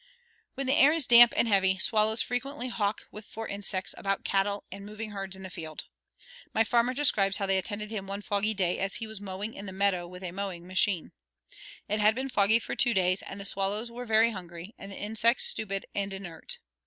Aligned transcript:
When 0.55 0.65
the 0.65 0.73
air 0.73 0.91
is 0.91 1.05
damp 1.05 1.31
and 1.37 1.47
heavy, 1.47 1.77
swallows 1.77 2.23
frequently 2.23 2.69
hawk 2.69 3.01
for 3.23 3.47
insects 3.47 3.93
about 3.95 4.23
cattle 4.25 4.63
and 4.71 4.83
moving 4.83 5.11
herds 5.11 5.35
in 5.35 5.43
the 5.43 5.51
field. 5.51 5.83
My 6.55 6.63
farmer 6.63 6.95
describes 6.95 7.37
how 7.37 7.45
they 7.45 7.59
attended 7.59 7.91
him 7.91 8.07
one 8.07 8.23
foggy 8.23 8.55
day, 8.55 8.79
as 8.79 8.95
he 8.95 9.05
was 9.05 9.21
mowing 9.21 9.53
in 9.53 9.67
the 9.67 9.71
meadow 9.71 10.07
with 10.07 10.23
a 10.23 10.31
mowing 10.31 10.65
machine. 10.65 11.11
It 11.87 11.99
had 11.99 12.15
been 12.15 12.29
foggy 12.29 12.57
for 12.57 12.75
two 12.75 12.95
days, 12.95 13.21
and 13.21 13.39
the 13.39 13.45
swallows 13.45 13.91
were 13.91 14.07
very 14.07 14.31
hungry, 14.31 14.73
and 14.75 14.91
the 14.91 14.97
insects 14.97 15.43
stupid 15.45 15.85
and 15.93 16.11
inert. 16.11 16.57